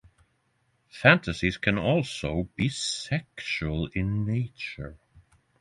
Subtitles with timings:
[0.89, 4.97] Fantasies can also be sexual in nature.